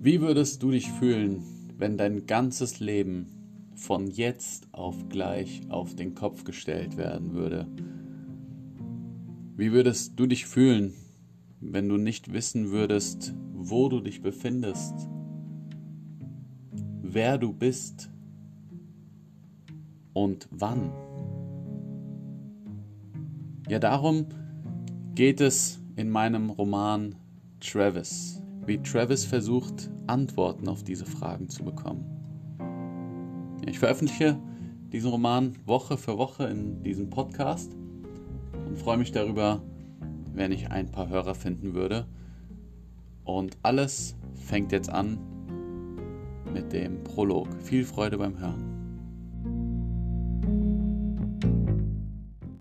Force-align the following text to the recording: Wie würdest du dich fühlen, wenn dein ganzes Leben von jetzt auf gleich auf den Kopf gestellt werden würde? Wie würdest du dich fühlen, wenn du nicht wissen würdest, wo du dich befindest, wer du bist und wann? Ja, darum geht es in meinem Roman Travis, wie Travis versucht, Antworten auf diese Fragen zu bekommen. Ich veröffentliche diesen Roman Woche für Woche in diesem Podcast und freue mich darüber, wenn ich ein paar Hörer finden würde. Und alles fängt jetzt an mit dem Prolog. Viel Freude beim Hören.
Wie 0.00 0.20
würdest 0.20 0.62
du 0.62 0.70
dich 0.70 0.92
fühlen, 0.92 1.42
wenn 1.76 1.96
dein 1.96 2.26
ganzes 2.26 2.78
Leben 2.78 3.26
von 3.74 4.06
jetzt 4.06 4.68
auf 4.70 5.08
gleich 5.08 5.62
auf 5.70 5.96
den 5.96 6.14
Kopf 6.14 6.44
gestellt 6.44 6.96
werden 6.96 7.34
würde? 7.34 7.66
Wie 9.56 9.72
würdest 9.72 10.12
du 10.14 10.26
dich 10.26 10.46
fühlen, 10.46 10.94
wenn 11.60 11.88
du 11.88 11.96
nicht 11.96 12.32
wissen 12.32 12.70
würdest, 12.70 13.34
wo 13.52 13.88
du 13.88 14.00
dich 14.00 14.22
befindest, 14.22 14.94
wer 17.02 17.36
du 17.36 17.52
bist 17.52 18.08
und 20.12 20.46
wann? 20.52 20.92
Ja, 23.68 23.80
darum 23.80 24.26
geht 25.16 25.40
es 25.40 25.80
in 25.96 26.08
meinem 26.08 26.50
Roman 26.50 27.16
Travis, 27.58 28.40
wie 28.68 28.82
Travis 28.82 29.24
versucht, 29.24 29.90
Antworten 30.06 30.68
auf 30.68 30.84
diese 30.84 31.06
Fragen 31.06 31.48
zu 31.48 31.64
bekommen. 31.64 32.04
Ich 33.66 33.78
veröffentliche 33.78 34.38
diesen 34.92 35.10
Roman 35.10 35.54
Woche 35.64 35.96
für 35.96 36.18
Woche 36.18 36.44
in 36.44 36.82
diesem 36.82 37.08
Podcast 37.08 37.74
und 38.66 38.76
freue 38.78 38.98
mich 38.98 39.10
darüber, 39.10 39.62
wenn 40.34 40.52
ich 40.52 40.70
ein 40.70 40.90
paar 40.90 41.08
Hörer 41.08 41.34
finden 41.34 41.72
würde. 41.72 42.06
Und 43.24 43.56
alles 43.62 44.16
fängt 44.34 44.70
jetzt 44.72 44.90
an 44.90 45.18
mit 46.52 46.72
dem 46.72 47.02
Prolog. 47.04 47.48
Viel 47.62 47.84
Freude 47.84 48.18
beim 48.18 48.38
Hören. 48.38 48.67